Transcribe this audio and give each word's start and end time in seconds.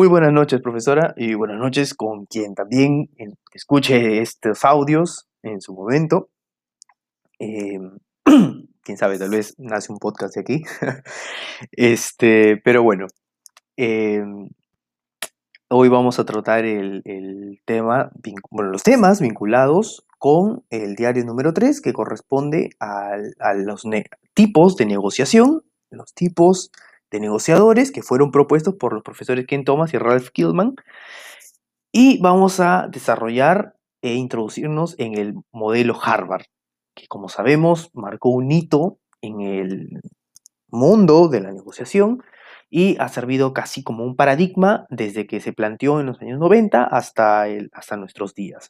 Muy 0.00 0.08
buenas 0.08 0.32
noches, 0.32 0.62
profesora, 0.62 1.12
y 1.14 1.34
buenas 1.34 1.58
noches 1.58 1.92
con 1.92 2.24
quien 2.24 2.54
también 2.54 3.10
escuche 3.52 4.22
estos 4.22 4.64
audios 4.64 5.28
en 5.42 5.60
su 5.60 5.74
momento. 5.74 6.30
Em, 7.38 7.98
quién 8.82 8.96
sabe, 8.96 9.18
tal 9.18 9.28
vez 9.28 9.56
nace 9.58 9.92
un 9.92 9.98
podcast 9.98 10.38
aquí. 10.38 10.62
este, 11.72 12.56
pero 12.64 12.82
bueno, 12.82 13.08
em, 13.76 14.48
hoy 15.68 15.90
vamos 15.90 16.18
a 16.18 16.24
tratar 16.24 16.64
el, 16.64 17.02
tema, 17.66 18.10
bueno, 18.50 18.70
los 18.70 18.82
temas 18.82 19.20
vinculados 19.20 20.06
con 20.18 20.64
el 20.70 20.94
diario 20.94 21.26
número 21.26 21.52
3, 21.52 21.82
que 21.82 21.92
corresponde 21.92 22.70
a 22.80 23.18
los 23.54 23.82
tipos 24.32 24.76
de 24.76 24.86
negociación, 24.86 25.62
los 25.90 26.14
tipos 26.14 26.70
de 27.10 27.20
negociadores 27.20 27.92
que 27.92 28.02
fueron 28.02 28.30
propuestos 28.30 28.74
por 28.74 28.92
los 28.92 29.02
profesores 29.02 29.46
Ken 29.46 29.64
Thomas 29.64 29.92
y 29.94 29.98
Ralph 29.98 30.28
Killman. 30.30 30.74
Y 31.92 32.20
vamos 32.20 32.60
a 32.60 32.88
desarrollar 32.88 33.74
e 34.02 34.14
introducirnos 34.14 34.94
en 34.98 35.18
el 35.18 35.34
modelo 35.52 35.98
Harvard, 36.02 36.46
que 36.94 37.06
como 37.08 37.28
sabemos 37.28 37.90
marcó 37.92 38.30
un 38.30 38.50
hito 38.50 38.98
en 39.20 39.40
el 39.40 40.00
mundo 40.68 41.28
de 41.28 41.40
la 41.40 41.52
negociación 41.52 42.22
y 42.70 42.96
ha 43.00 43.08
servido 43.08 43.52
casi 43.52 43.82
como 43.82 44.04
un 44.04 44.14
paradigma 44.14 44.86
desde 44.88 45.26
que 45.26 45.40
se 45.40 45.52
planteó 45.52 46.00
en 46.00 46.06
los 46.06 46.20
años 46.22 46.38
90 46.38 46.84
hasta, 46.84 47.48
el, 47.48 47.68
hasta 47.72 47.96
nuestros 47.96 48.34
días. 48.34 48.68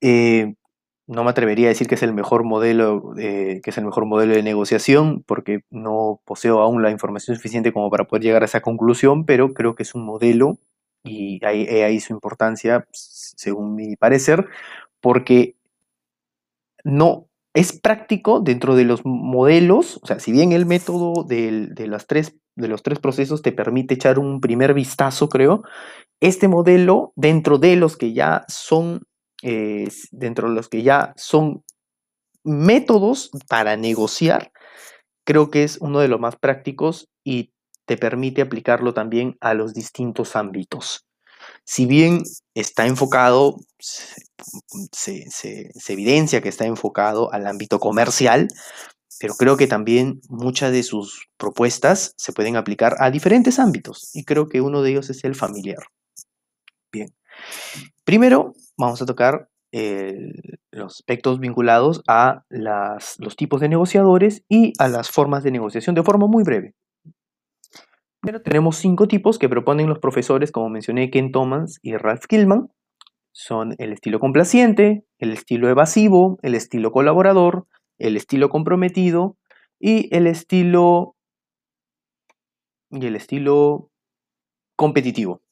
Eh, 0.00 0.54
no 1.06 1.24
me 1.24 1.30
atrevería 1.30 1.66
a 1.66 1.68
decir 1.68 1.86
que 1.86 1.96
es 1.96 2.02
el 2.02 2.14
mejor 2.14 2.44
modelo, 2.44 3.12
que 3.14 3.62
es 3.64 3.78
el 3.78 3.84
mejor 3.84 4.06
modelo 4.06 4.34
de 4.34 4.42
negociación, 4.42 5.22
porque 5.26 5.60
no 5.70 6.20
poseo 6.24 6.60
aún 6.60 6.82
la 6.82 6.90
información 6.90 7.36
suficiente 7.36 7.72
como 7.72 7.90
para 7.90 8.04
poder 8.04 8.22
llegar 8.22 8.42
a 8.42 8.46
esa 8.46 8.62
conclusión, 8.62 9.26
pero 9.26 9.52
creo 9.52 9.74
que 9.74 9.82
es 9.82 9.94
un 9.94 10.04
modelo 10.04 10.58
y 11.04 11.44
ahí, 11.44 12.00
su 12.00 12.14
importancia, 12.14 12.86
según 12.92 13.74
mi 13.74 13.96
parecer, 13.96 14.46
porque 15.00 15.56
no 16.82 17.28
es 17.52 17.78
práctico 17.78 18.40
dentro 18.40 18.74
de 18.74 18.84
los 18.84 19.02
modelos, 19.04 20.00
o 20.02 20.06
sea, 20.06 20.18
si 20.18 20.32
bien 20.32 20.52
el 20.52 20.66
método 20.66 21.22
de, 21.22 21.72
las 21.86 22.06
tres, 22.06 22.34
de 22.56 22.68
los 22.68 22.82
tres 22.82 22.98
procesos 22.98 23.42
te 23.42 23.52
permite 23.52 23.94
echar 23.94 24.18
un 24.18 24.40
primer 24.40 24.74
vistazo, 24.74 25.28
creo, 25.28 25.62
este 26.20 26.48
modelo, 26.48 27.12
dentro 27.14 27.58
de 27.58 27.76
los 27.76 27.96
que 27.96 28.14
ya 28.14 28.44
son 28.48 29.02
dentro 30.10 30.48
de 30.48 30.54
los 30.54 30.68
que 30.68 30.82
ya 30.82 31.12
son 31.16 31.64
métodos 32.44 33.30
para 33.48 33.76
negociar, 33.76 34.52
creo 35.24 35.50
que 35.50 35.64
es 35.64 35.78
uno 35.80 36.00
de 36.00 36.08
los 36.08 36.20
más 36.20 36.36
prácticos 36.36 37.08
y 37.24 37.52
te 37.86 37.96
permite 37.96 38.42
aplicarlo 38.42 38.94
también 38.94 39.36
a 39.40 39.54
los 39.54 39.74
distintos 39.74 40.36
ámbitos. 40.36 41.04
Si 41.64 41.84
bien 41.84 42.22
está 42.54 42.86
enfocado, 42.86 43.56
se, 43.78 45.24
evidencia 45.88 46.40
que 46.40 46.48
está 46.48 46.64
enfocado 46.64 47.32
al 47.32 47.46
ámbito 47.46 47.78
comercial, 47.80 48.48
pero 49.20 49.34
creo 49.34 49.56
que 49.56 49.66
también 49.66 50.20
muchas 50.28 50.72
de 50.72 50.82
sus 50.82 51.28
propuestas 51.36 52.14
se 52.16 52.32
pueden 52.32 52.56
aplicar 52.56 52.96
a 52.98 53.10
diferentes 53.10 53.58
ámbitos 53.58 54.10
y 54.14 54.24
creo 54.24 54.48
que 54.48 54.60
uno 54.60 54.82
de 54.82 54.90
ellos 54.90 55.10
es 55.10 55.24
el 55.24 55.34
familiar. 55.34 55.84
Primero 58.04 58.52
vamos 58.76 59.00
a 59.02 59.06
tocar 59.06 59.48
los 60.70 60.94
aspectos 60.94 61.40
vinculados 61.40 62.02
a 62.06 62.44
los 62.48 63.36
tipos 63.36 63.60
de 63.60 63.68
negociadores 63.68 64.44
y 64.48 64.72
a 64.78 64.88
las 64.88 65.10
formas 65.10 65.42
de 65.42 65.50
negociación 65.50 65.94
de 65.94 66.02
forma 66.02 66.26
muy 66.26 66.44
breve. 66.44 66.74
Primero 68.20 68.42
tenemos 68.42 68.76
cinco 68.76 69.08
tipos 69.08 69.38
que 69.38 69.48
proponen 69.48 69.88
los 69.88 69.98
profesores, 69.98 70.52
como 70.52 70.70
mencioné, 70.70 71.10
Ken 71.10 71.32
Thomas 71.32 71.78
y 71.82 71.96
Ralph 71.96 72.24
Killman. 72.26 72.68
Son 73.32 73.74
el 73.78 73.92
estilo 73.92 74.20
complaciente, 74.20 75.04
el 75.18 75.32
estilo 75.32 75.68
evasivo, 75.68 76.38
el 76.42 76.54
estilo 76.54 76.92
colaborador, 76.92 77.66
el 77.98 78.16
estilo 78.16 78.48
comprometido 78.48 79.36
y 79.78 80.14
el 80.14 80.26
estilo 80.26 81.16
y 82.90 83.06
el 83.06 83.16
estilo 83.16 83.90
competitivo. 84.76 85.42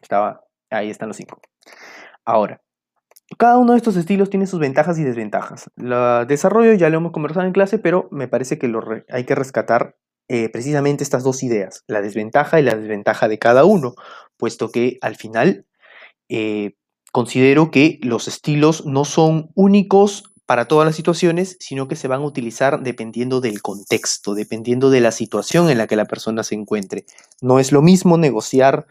Estaba, 0.00 0.44
ahí 0.72 0.90
están 0.90 1.08
los 1.08 1.16
cinco. 1.16 1.40
Ahora, 2.24 2.62
cada 3.38 3.58
uno 3.58 3.72
de 3.72 3.78
estos 3.78 3.96
estilos 3.96 4.30
tiene 4.30 4.46
sus 4.46 4.60
ventajas 4.60 4.98
y 4.98 5.04
desventajas. 5.04 5.70
El 5.76 6.26
desarrollo 6.26 6.74
ya 6.74 6.88
lo 6.90 6.98
hemos 6.98 7.12
conversado 7.12 7.46
en 7.46 7.52
clase, 7.52 7.78
pero 7.78 8.08
me 8.10 8.28
parece 8.28 8.58
que 8.58 8.72
hay 9.08 9.24
que 9.24 9.34
rescatar 9.34 9.96
eh, 10.28 10.48
precisamente 10.48 11.02
estas 11.02 11.24
dos 11.24 11.42
ideas, 11.42 11.84
la 11.86 12.00
desventaja 12.00 12.60
y 12.60 12.62
la 12.62 12.74
desventaja 12.74 13.28
de 13.28 13.38
cada 13.38 13.64
uno, 13.64 13.94
puesto 14.36 14.70
que 14.70 14.98
al 15.02 15.16
final 15.16 15.66
eh, 16.28 16.74
considero 17.10 17.70
que 17.70 17.98
los 18.02 18.28
estilos 18.28 18.86
no 18.86 19.04
son 19.04 19.50
únicos 19.54 20.32
para 20.46 20.66
todas 20.66 20.86
las 20.86 20.96
situaciones, 20.96 21.56
sino 21.60 21.88
que 21.88 21.96
se 21.96 22.08
van 22.08 22.22
a 22.22 22.26
utilizar 22.26 22.82
dependiendo 22.82 23.40
del 23.40 23.62
contexto, 23.62 24.34
dependiendo 24.34 24.90
de 24.90 25.00
la 25.00 25.12
situación 25.12 25.70
en 25.70 25.78
la 25.78 25.86
que 25.86 25.96
la 25.96 26.06
persona 26.06 26.42
se 26.42 26.54
encuentre. 26.54 27.04
No 27.40 27.58
es 27.58 27.72
lo 27.72 27.82
mismo 27.82 28.18
negociar 28.18 28.86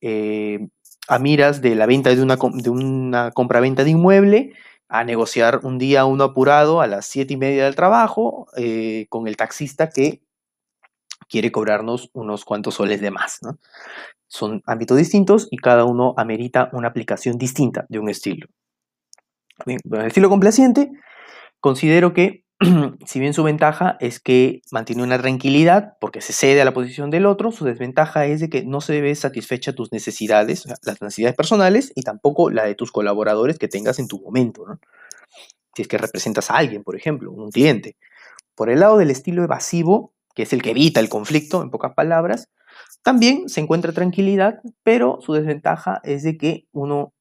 eh, 0.00 0.68
a 1.08 1.18
miras 1.18 1.62
de 1.62 1.74
la 1.74 1.86
venta 1.86 2.14
de 2.14 2.22
una, 2.22 2.36
de 2.36 2.70
una 2.70 3.30
compraventa 3.32 3.82
de 3.82 3.90
inmueble 3.90 4.52
a 4.88 5.04
negociar 5.04 5.60
un 5.64 5.78
día 5.78 6.04
uno 6.04 6.24
apurado 6.24 6.80
a 6.80 6.86
las 6.86 7.06
siete 7.06 7.34
y 7.34 7.36
media 7.36 7.64
del 7.64 7.74
trabajo 7.74 8.46
eh, 8.56 9.06
con 9.08 9.26
el 9.26 9.36
taxista 9.36 9.90
que 9.90 10.22
quiere 11.28 11.50
cobrarnos 11.50 12.10
unos 12.12 12.44
cuantos 12.44 12.74
soles 12.74 13.00
de 13.00 13.10
más. 13.10 13.40
Son 14.26 14.62
ámbitos 14.66 14.96
distintos 14.96 15.48
y 15.50 15.56
cada 15.56 15.84
uno 15.84 16.14
amerita 16.16 16.70
una 16.72 16.88
aplicación 16.88 17.38
distinta 17.38 17.86
de 17.88 17.98
un 17.98 18.08
estilo. 18.08 18.46
Bien, 19.66 19.80
el 19.90 20.06
estilo 20.06 20.28
complaciente, 20.28 20.90
considero 21.60 22.12
que 22.12 22.44
si 23.06 23.20
bien 23.20 23.34
su 23.34 23.44
ventaja 23.44 23.96
es 24.00 24.18
que 24.18 24.62
mantiene 24.72 25.04
una 25.04 25.18
tranquilidad 25.18 25.96
porque 26.00 26.20
se 26.20 26.32
cede 26.32 26.60
a 26.60 26.64
la 26.64 26.74
posición 26.74 27.10
del 27.10 27.26
otro, 27.26 27.52
su 27.52 27.64
desventaja 27.64 28.26
es 28.26 28.40
de 28.40 28.50
que 28.50 28.64
no 28.64 28.80
se 28.80 29.00
ve 29.00 29.14
satisfecha 29.14 29.72
tus 29.74 29.92
necesidades, 29.92 30.64
las 30.66 31.00
necesidades 31.00 31.36
personales 31.36 31.92
y 31.94 32.02
tampoco 32.02 32.50
la 32.50 32.64
de 32.64 32.74
tus 32.74 32.90
colaboradores 32.90 33.58
que 33.58 33.68
tengas 33.68 34.00
en 34.00 34.08
tu 34.08 34.20
momento. 34.20 34.64
Si 35.76 35.82
es 35.82 35.88
que 35.88 35.98
representas 35.98 36.50
a 36.50 36.56
alguien, 36.56 36.82
por 36.82 36.96
ejemplo, 36.96 37.30
un 37.30 37.50
cliente. 37.52 37.96
Por 38.56 38.70
el 38.70 38.80
lado 38.80 38.98
del 38.98 39.12
estilo 39.12 39.44
evasivo, 39.44 40.12
que 40.34 40.42
es 40.42 40.52
el 40.52 40.62
que 40.62 40.70
evita 40.70 40.98
el 40.98 41.08
conflicto, 41.08 41.62
en 41.62 41.70
pocas 41.70 41.94
palabras, 41.94 42.48
también 43.02 43.48
se 43.48 43.60
encuentra 43.60 43.92
tranquilidad, 43.92 44.60
pero 44.82 45.20
su 45.20 45.32
desventaja 45.32 46.00
es 46.02 46.24
de 46.24 46.36
que 46.36 46.66
uno 46.72 47.12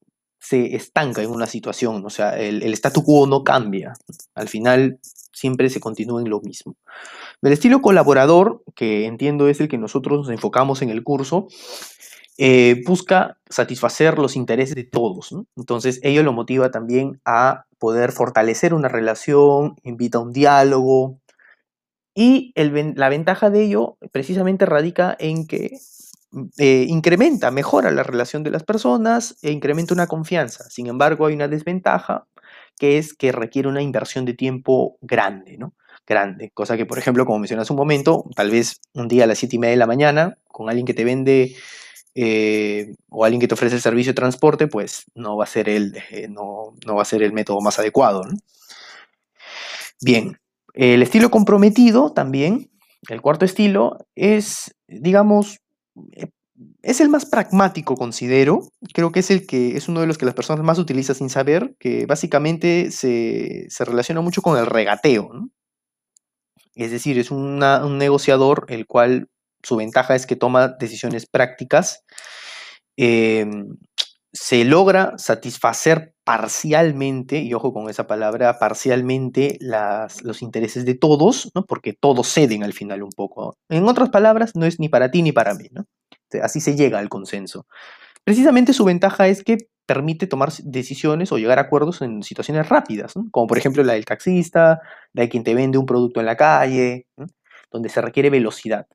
se 0.47 0.75
estanca 0.75 1.22
en 1.22 1.30
una 1.30 1.46
situación, 1.46 2.06
o 2.06 2.09
sea, 2.09 2.38
el, 2.38 2.63
el 2.63 2.74
statu 2.74 3.03
quo 3.03 3.28
no 3.28 3.44
cambia. 3.44 3.94
Al 4.34 4.47
final 4.47 5.00
siempre 5.34 5.69
se 5.69 5.81
continúa 5.81 6.22
en 6.22 6.30
lo 6.30 6.40
mismo. 6.40 6.75
Del 7.41 7.53
estilo 7.53 7.81
colaborador, 7.81 8.63
que 8.74 9.06
entiendo 9.06 9.50
es 9.50 9.59
el 9.59 9.68
que 9.68 9.78
nosotros 9.78 10.19
nos 10.19 10.30
enfocamos 10.30 10.81
en 10.81 10.90
el 10.90 11.03
curso, 11.03 11.47
eh, 12.38 12.81
busca 12.86 13.38
satisfacer 13.50 14.18
los 14.19 14.38
intereses 14.38 14.75
de 14.75 14.86
todos. 14.86 15.36
Entonces, 15.57 16.00
ello 16.02 16.24
lo 16.24 16.31
motiva 16.31 16.72
también 16.72 17.19
a 17.25 17.66
poder 17.78 18.13
fortalecer 18.13 18.74
una 18.74 18.88
relación, 18.88 19.75
invita 19.84 20.19
a 20.19 20.22
un 20.22 20.31
diálogo. 20.31 21.19
Y 22.16 22.53
la 22.56 23.09
ventaja 23.09 23.50
de 23.50 23.63
ello 23.63 23.97
precisamente 24.12 24.66
radica 24.66 25.16
en 25.19 25.46
que 25.46 25.78
eh, 26.57 26.85
incrementa, 26.88 27.51
mejora 27.51 27.91
la 27.91 28.03
relación 28.03 28.44
de 28.44 28.51
las 28.51 28.63
personas 28.63 29.38
e 29.41 29.51
incrementa 29.51 29.94
una 29.94 30.07
confianza. 30.07 30.65
Sin 30.69 30.88
embargo, 30.88 31.25
hay 31.25 31.35
una 31.35 31.47
desventaja 31.47 32.27
que 32.77 32.97
es 32.97 33.13
que 33.13 33.31
requiere 33.31 33.68
una 33.69 33.81
inversión 33.81 34.25
de 34.25 34.33
tiempo 34.33 34.97
grande, 35.01 35.57
¿no? 35.57 35.74
Grande. 36.06 36.51
Cosa 36.53 36.77
que, 36.77 36.85
por 36.85 37.00
ejemplo, 37.00 37.25
como 37.25 37.39
mencioné 37.39 37.63
hace 37.63 37.74
un 37.74 37.79
momento, 37.79 38.25
tal 38.35 38.51
vez 38.51 38.79
un 38.94 39.07
día 39.07 39.24
a 39.24 39.27
las 39.27 39.39
7 39.39 39.56
y 39.56 39.59
media 39.59 39.71
de 39.71 39.77
la 39.77 39.88
mañana, 39.88 40.38
con 40.47 40.69
alguien 40.69 40.85
que 40.85 40.94
te 40.94 41.03
vende 41.03 41.56
eh, 42.15 42.95
o 43.09 43.25
alguien 43.25 43.39
que 43.41 43.47
te 43.47 43.53
ofrece 43.53 43.75
el 43.75 43.81
servicio 43.81 44.12
de 44.12 44.15
transporte, 44.15 44.68
pues 44.68 45.06
no 45.15 45.38
va 45.38 45.44
a 45.44 45.47
ser 45.47 45.69
el, 45.69 45.97
eh, 46.12 46.27
no, 46.30 46.73
va 46.95 47.01
a 47.01 47.06
ser 47.06 47.23
el 47.23 47.33
método 47.33 47.62
más 47.62 47.80
adecuado. 47.80 48.21
Bien, 50.01 50.38
el 50.73 51.01
estilo 51.01 51.30
comprometido 51.30 52.13
también, 52.13 52.69
el 53.09 53.21
cuarto 53.21 53.45
estilo, 53.45 53.97
es, 54.15 54.75
digamos, 54.88 55.59
es 56.81 57.01
el 57.01 57.09
más 57.09 57.25
pragmático, 57.25 57.95
considero. 57.95 58.61
Creo 58.94 59.11
que 59.11 59.19
es 59.19 59.31
el 59.31 59.45
que 59.45 59.77
es 59.77 59.88
uno 59.88 60.01
de 60.01 60.07
los 60.07 60.17
que 60.17 60.25
las 60.25 60.33
personas 60.33 60.63
más 60.63 60.79
utilizan 60.79 61.15
sin 61.15 61.29
saber, 61.29 61.75
que 61.79 62.05
básicamente 62.05 62.91
se, 62.91 63.67
relaciona 63.79 64.21
mucho 64.21 64.41
con 64.41 64.57
el 64.57 64.65
regateo. 64.65 65.29
Es 66.75 66.91
decir, 66.91 67.17
es 67.17 67.31
un 67.31 67.59
negociador 67.97 68.65
el 68.69 68.85
cual 68.85 69.29
su 69.63 69.75
ventaja 69.75 70.15
es 70.15 70.25
que 70.25 70.35
toma 70.35 70.69
decisiones 70.69 71.25
prácticas. 71.25 72.03
Em, 72.95 73.77
se 74.33 74.65
logra 74.65 75.13
satisfacer 75.18 76.13
parcialmente, 76.24 77.39
y 77.39 77.53
ojo 77.53 77.74
con 77.74 77.89
esa 77.89 78.07
palabra, 78.07 78.59
parcialmente 78.59 79.57
los 80.24 80.41
intereses 80.41 80.85
de 80.85 80.95
todos, 80.95 81.50
¿no? 81.56 81.65
porque 81.65 81.94
todos 81.94 82.27
ceden 82.27 82.63
al 82.63 82.74
final 82.74 83.03
un 83.03 83.12
poco. 83.12 83.56
En 83.69 83.88
otras 83.88 84.09
palabras, 84.09 84.51
no 84.56 84.65
es 84.65 84.79
ni 84.79 84.89
para 84.89 85.09
ti 85.09 85.21
ni 85.21 85.31
para 85.31 85.53
mí. 85.53 85.69
¿no? 85.71 85.85
Así 86.41 86.59
se 86.59 86.75
llega 86.75 87.00
al 87.00 87.09
consenso. 87.09 87.65
Precisamente 88.24 88.74
su 88.74 88.83
ventaja 88.83 89.27
es 89.27 89.44
que 89.44 89.57
permite 89.85 90.27
tomar 90.27 90.51
decisiones 90.63 91.31
o 91.31 91.38
llegar 91.38 91.59
a 91.59 91.62
acuerdos 91.62 92.01
en 92.01 92.21
situaciones 92.21 92.68
rápidas, 92.68 93.13
como 93.31 93.47
por 93.47 93.57
ejemplo 93.57 93.83
la 93.83 93.94
del 93.94 94.03
taxista, 94.03 94.81
la 95.13 95.23
de 95.23 95.30
quien 95.30 95.45
te 95.45 95.56
vende 95.56 95.77
un 95.77 95.85
producto 95.85 96.19
en 96.19 96.25
la 96.25 96.35
calle, 96.35 97.07
donde 97.71 97.88
se 97.88 98.01
requiere 98.01 98.30
velocidad. 98.30 98.85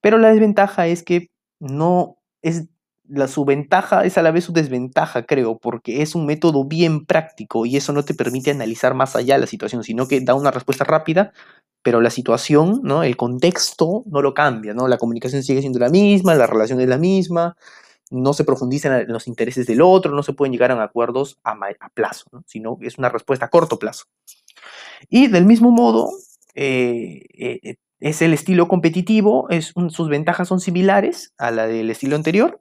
Pero 0.00 0.18
la 0.18 0.30
desventaja 0.30 0.88
es 0.88 1.04
que 1.04 1.28
no 1.60 2.16
es 2.42 2.68
la, 3.10 3.28
su 3.28 3.44
ventaja 3.44 4.04
es 4.04 4.16
a 4.18 4.22
la 4.22 4.30
vez 4.30 4.44
su 4.44 4.52
desventaja, 4.52 5.24
creo, 5.24 5.58
porque 5.58 6.02
es 6.02 6.14
un 6.14 6.26
método 6.26 6.64
bien 6.64 7.04
práctico 7.04 7.66
y 7.66 7.76
eso 7.76 7.92
no 7.92 8.04
te 8.04 8.14
permite 8.14 8.50
analizar 8.50 8.94
más 8.94 9.16
allá 9.16 9.38
la 9.38 9.46
situación, 9.46 9.84
sino 9.84 10.06
que 10.06 10.20
da 10.20 10.34
una 10.34 10.50
respuesta 10.50 10.84
rápida, 10.84 11.32
pero 11.82 12.00
la 12.00 12.10
situación, 12.10 12.80
¿no? 12.82 13.02
el 13.02 13.16
contexto 13.16 14.04
no 14.06 14.22
lo 14.22 14.34
cambia, 14.34 14.74
¿no? 14.74 14.88
la 14.88 14.98
comunicación 14.98 15.42
sigue 15.42 15.60
siendo 15.60 15.78
la 15.78 15.88
misma, 15.88 16.34
la 16.34 16.46
relación 16.46 16.80
es 16.80 16.88
la 16.88 16.98
misma, 16.98 17.56
no 18.10 18.32
se 18.32 18.44
profundiza 18.44 19.00
en 19.00 19.12
los 19.12 19.26
intereses 19.26 19.66
del 19.66 19.82
otro, 19.82 20.14
no 20.14 20.22
se 20.22 20.32
pueden 20.32 20.52
llegar 20.52 20.70
a 20.72 20.82
acuerdos 20.82 21.38
a, 21.44 21.56
plazo, 21.94 22.26
sino 22.46 22.78
es 22.80 22.98
una 22.98 23.08
respuesta 23.08 23.46
a 23.46 23.50
corto 23.50 23.78
plazo. 23.78 24.04
Y 25.08 25.28
del 25.28 25.46
mismo 25.46 25.70
modo, 25.70 26.10
eh, 26.54 27.22
eh, 27.34 27.76
es 28.00 28.22
el 28.22 28.32
estilo 28.32 28.66
competitivo, 28.66 29.48
es 29.50 29.72
sus 29.88 30.08
ventajas 30.08 30.48
son 30.48 30.60
similares 30.60 31.32
a 31.38 31.50
la 31.50 31.66
del 31.66 31.90
estilo 31.90 32.16
anterior, 32.16 32.60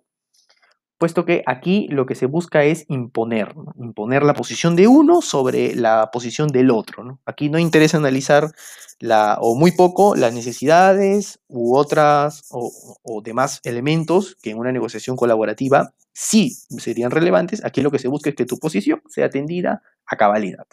puesto 0.99 1.25
que 1.25 1.43
aquí 1.47 1.87
lo 1.89 2.05
que 2.05 2.13
se 2.13 2.27
busca 2.27 2.65
es 2.65 2.85
imponer, 2.89 3.55
imponer 3.79 4.21
la 4.23 4.33
posición 4.33 4.75
de 4.75 4.87
uno 4.87 5.21
sobre 5.21 5.73
la 5.73 6.11
posición 6.11 6.49
del 6.49 6.69
otro. 6.69 7.19
Aquí 7.25 7.49
no 7.49 7.57
interesa 7.57 7.97
analizar 7.97 8.51
la, 8.99 9.37
o 9.39 9.55
muy 9.55 9.71
poco 9.71 10.15
las 10.15 10.33
necesidades 10.33 11.39
u 11.47 11.75
otras 11.75 12.43
o, 12.51 12.69
o, 13.01 13.21
demás 13.21 13.61
elementos 13.63 14.35
que 14.43 14.51
en 14.51 14.57
una 14.57 14.73
negociación 14.73 15.15
colaborativa 15.15 15.93
sí 16.11 16.57
serían 16.77 17.11
relevantes. 17.11 17.63
Aquí 17.63 17.81
lo 17.81 17.91
que 17.91 17.99
se 17.99 18.09
busca 18.09 18.29
es 18.29 18.35
que 18.35 18.45
tu 18.45 18.59
posición 18.59 19.01
sea 19.07 19.27
atendida 19.27 19.81
a 20.05 20.17
cabalidad. 20.17 20.67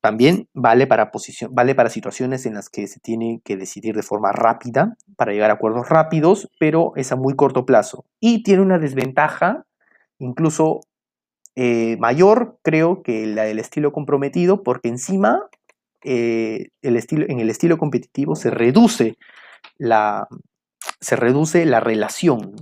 También 0.00 0.48
vale 0.54 0.86
para, 0.86 1.10
vale 1.50 1.74
para 1.74 1.90
situaciones 1.90 2.46
en 2.46 2.54
las 2.54 2.68
que 2.68 2.86
se 2.86 3.00
tiene 3.00 3.40
que 3.44 3.56
decidir 3.56 3.96
de 3.96 4.02
forma 4.02 4.30
rápida 4.32 4.96
para 5.16 5.32
llegar 5.32 5.50
a 5.50 5.54
acuerdos 5.54 5.88
rápidos, 5.88 6.48
pero 6.60 6.92
es 6.94 7.10
a 7.10 7.16
muy 7.16 7.34
corto 7.34 7.66
plazo. 7.66 8.04
Y 8.20 8.42
tiene 8.42 8.62
una 8.62 8.78
desventaja 8.78 9.64
incluso 10.18 10.80
eh, 11.56 11.96
mayor, 11.98 12.58
creo, 12.62 13.02
que 13.02 13.26
la 13.26 13.42
del 13.44 13.58
estilo 13.58 13.92
comprometido, 13.92 14.62
porque 14.62 14.88
encima 14.88 15.42
eh, 16.04 16.68
el 16.82 16.96
estilo, 16.96 17.26
en 17.28 17.40
el 17.40 17.50
estilo 17.50 17.78
competitivo 17.78 18.36
se 18.36 18.50
reduce 18.50 19.16
la, 19.76 20.28
se 21.00 21.16
reduce 21.16 21.64
la 21.64 21.80
relación. 21.80 22.54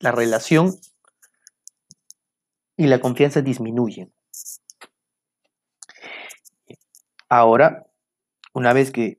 la 0.00 0.12
relación 0.12 0.74
y 2.76 2.86
la 2.86 3.00
confianza 3.00 3.40
disminuyen. 3.40 4.13
Ahora, 7.34 7.88
una 8.54 8.72
vez 8.72 8.92
que 8.92 9.18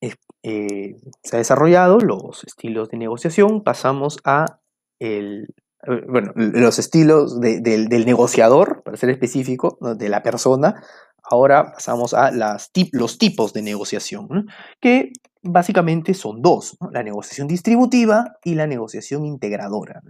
eh, 0.00 0.94
se 1.24 1.34
ha 1.34 1.38
desarrollado 1.40 1.98
los 1.98 2.44
estilos 2.44 2.90
de 2.90 2.96
negociación, 2.96 3.64
pasamos 3.64 4.18
a 4.22 4.60
eh, 5.00 5.46
los 5.82 6.78
estilos 6.78 7.40
del, 7.40 7.88
negociador, 8.06 8.84
para 8.84 8.96
ser 8.96 9.10
específico, 9.10 9.78
de 9.80 10.08
la 10.08 10.22
persona. 10.22 10.80
Ahora 11.24 11.72
pasamos 11.72 12.14
a 12.14 12.30
los 12.30 13.18
tipos 13.18 13.52
de 13.52 13.62
negociación, 13.62 14.46
que 14.80 15.10
básicamente 15.42 16.14
son 16.14 16.42
dos, 16.42 16.76
la 16.92 17.02
negociación 17.02 17.48
distributiva 17.48 18.36
y 18.44 18.54
la 18.54 18.68
negociación 18.68 19.24
integradora. 19.24 20.02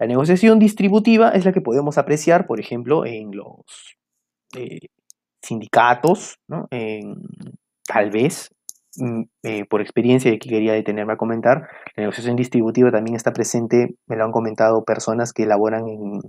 La 0.00 0.08
negociación 0.08 0.58
distributiva 0.58 1.28
es 1.28 1.44
la 1.44 1.52
que 1.52 1.60
podemos 1.60 1.96
apreciar, 1.96 2.48
por 2.48 2.58
ejemplo, 2.58 3.06
en 3.06 3.36
los 3.36 3.60
eh, 4.56 4.88
sindicatos, 5.42 6.38
¿no? 6.48 6.68
tal 7.86 8.10
vez, 8.10 8.50
mm, 8.96 9.22
eh, 9.42 9.64
por 9.68 9.80
experiencia, 9.80 10.30
y 10.30 10.36
aquí 10.36 10.48
quería 10.48 10.72
detenerme 10.72 11.14
a 11.14 11.16
comentar, 11.16 11.68
la 11.96 12.02
negociación 12.02 12.36
distributiva 12.36 12.90
también 12.90 13.16
está 13.16 13.32
presente, 13.32 13.96
me 14.06 14.16
lo 14.16 14.24
han 14.24 14.32
comentado 14.32 14.84
personas 14.84 15.32
que 15.32 15.44
elaboran 15.44 15.88
en, 15.88 16.20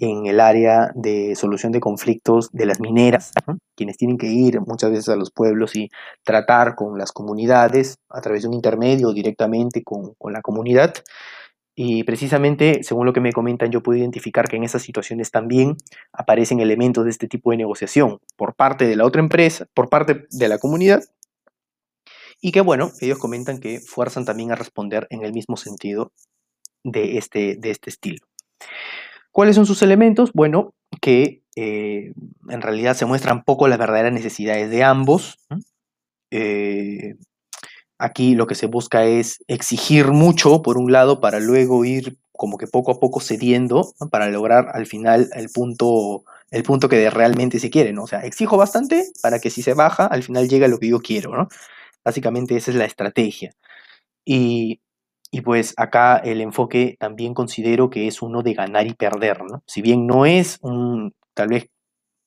el 0.00 0.38
área 0.38 0.92
de 0.94 1.34
solución 1.34 1.72
de 1.72 1.80
conflictos 1.80 2.50
de 2.52 2.66
las 2.66 2.78
mineras, 2.78 3.32
quienes 3.74 3.96
tienen 3.96 4.16
que 4.16 4.28
ir 4.28 4.60
muchas 4.60 4.90
veces 4.90 5.08
a 5.08 5.16
los 5.16 5.32
pueblos 5.32 5.74
y 5.74 5.88
tratar 6.24 6.76
con 6.76 6.96
las 6.98 7.10
comunidades 7.10 7.96
a 8.08 8.20
través 8.20 8.42
de 8.42 8.48
un 8.48 8.54
intermedio 8.54 9.12
directamente 9.12 9.82
con 9.82 10.14
la 10.32 10.40
comunidad. 10.40 10.94
Y 11.80 12.02
precisamente, 12.02 12.82
según 12.82 13.06
lo 13.06 13.12
que 13.12 13.20
me 13.20 13.32
comentan, 13.32 13.70
yo 13.70 13.84
puedo 13.84 13.96
identificar 13.96 14.48
que 14.48 14.56
en 14.56 14.64
esas 14.64 14.82
situaciones 14.82 15.30
también 15.30 15.76
aparecen 16.12 16.58
elementos 16.58 17.04
de 17.04 17.10
este 17.10 17.28
tipo 17.28 17.52
de 17.52 17.56
negociación 17.56 18.18
por 18.34 18.56
parte 18.56 18.88
de 18.88 18.96
la 18.96 19.04
otra 19.04 19.22
empresa, 19.22 19.66
por 19.74 19.88
parte 19.88 20.26
de 20.28 20.48
la 20.48 20.58
comunidad, 20.58 21.04
y 22.40 22.50
que 22.50 22.62
bueno, 22.62 22.90
ellos 23.00 23.18
comentan 23.18 23.60
que 23.60 23.78
fuerzan 23.78 24.24
también 24.24 24.50
a 24.50 24.56
responder 24.56 25.06
en 25.10 25.22
el 25.22 25.32
mismo 25.32 25.56
sentido 25.56 26.10
de 26.82 27.16
este, 27.16 27.54
de 27.56 27.70
este 27.70 27.90
estilo. 27.90 28.26
¿Cuáles 29.30 29.54
son 29.54 29.64
sus 29.64 29.80
elementos? 29.80 30.32
Bueno, 30.32 30.74
que 31.00 31.44
eh, 31.54 32.12
en 32.48 32.60
realidad 32.60 32.96
se 32.96 33.06
muestran 33.06 33.44
poco 33.44 33.68
las 33.68 33.78
verdaderas 33.78 34.12
necesidades 34.12 34.68
de 34.68 34.82
ambos. 34.82 35.38
Eh, 36.32 37.14
Aquí 37.98 38.34
lo 38.34 38.46
que 38.46 38.54
se 38.54 38.66
busca 38.66 39.04
es 39.04 39.42
exigir 39.48 40.08
mucho, 40.08 40.62
por 40.62 40.78
un 40.78 40.92
lado, 40.92 41.20
para 41.20 41.40
luego 41.40 41.84
ir 41.84 42.16
como 42.32 42.56
que 42.56 42.68
poco 42.68 42.92
a 42.92 43.00
poco 43.00 43.20
cediendo, 43.20 43.92
para 44.12 44.28
lograr 44.28 44.68
al 44.72 44.86
final 44.86 45.28
el 45.34 45.50
punto, 45.50 46.24
el 46.52 46.62
punto 46.62 46.88
que 46.88 47.10
realmente 47.10 47.58
se 47.58 47.70
quiere, 47.70 47.92
¿no? 47.92 48.04
O 48.04 48.06
sea, 48.06 48.20
exijo 48.20 48.56
bastante 48.56 49.04
para 49.20 49.40
que 49.40 49.50
si 49.50 49.62
se 49.62 49.74
baja, 49.74 50.06
al 50.06 50.22
final 50.22 50.48
llegue 50.48 50.66
a 50.66 50.68
lo 50.68 50.78
que 50.78 50.88
yo 50.88 51.00
quiero, 51.00 51.36
¿no? 51.36 51.48
Básicamente 52.04 52.56
esa 52.56 52.70
es 52.70 52.76
la 52.76 52.84
estrategia. 52.84 53.50
Y, 54.24 54.80
pues 55.44 55.74
acá 55.76 56.18
el 56.18 56.40
enfoque 56.40 56.96
también 57.00 57.34
considero 57.34 57.90
que 57.90 58.06
es 58.06 58.22
uno 58.22 58.42
de 58.42 58.54
ganar 58.54 58.86
y 58.86 58.94
perder, 58.94 59.42
¿no? 59.42 59.62
Si 59.66 59.82
bien 59.82 60.06
no 60.06 60.24
es 60.24 60.58
un, 60.62 61.14
tal 61.34 61.48
vez 61.48 61.68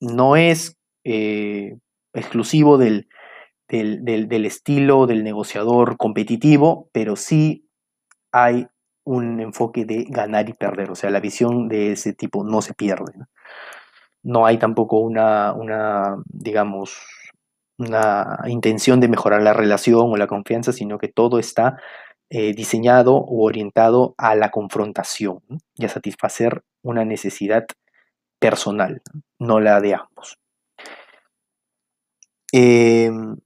no 0.02 0.36
es 0.36 0.76
eh, 1.06 1.78
exclusivo 2.14 2.78
del, 2.78 3.08
del, 3.72 4.46
estilo 4.46 5.08
del 5.08 5.24
negociador 5.24 5.98
competitivo, 5.98 6.90
pero 6.92 7.16
sí 7.16 7.70
hay 8.32 8.68
un 9.06 9.40
enfoque 9.40 9.86
de 9.86 10.06
ganar 10.10 10.50
y 10.50 10.54
perder, 10.54 10.92
o 10.92 10.96
sea, 10.96 11.10
la 11.10 11.20
visión 11.20 11.68
de 11.70 11.94
ese 11.94 12.14
tipo 12.14 12.44
no 12.44 12.62
se 12.62 12.74
pierde. 12.74 13.14
No, 14.24 14.46
hay 14.46 14.58
tampoco 14.60 15.00
una, 15.00 15.56
digamos, 16.26 16.98
una 17.80 18.40
intención 18.46 19.00
de 19.00 19.08
mejorar 19.08 19.42
la 19.42 19.54
relación 19.54 20.12
o 20.12 20.18
la 20.18 20.28
confianza, 20.28 20.72
sino 20.72 21.00
que 21.00 21.08
todo 21.08 21.40
está 21.40 21.78
eh, 22.30 22.54
diseñado 22.54 23.16
o 23.16 23.46
orientado 23.46 24.14
a 24.18 24.36
la 24.36 24.52
confrontación 24.52 25.40
y 25.76 25.86
a 25.86 25.90
satisfacer 25.90 26.64
una 26.84 27.06
necesidad 27.06 27.66
personal, 28.40 29.02
no 29.40 29.60
la 29.60 29.80
de 29.82 29.96
ambos. 29.96 30.38
Em, 32.52 33.38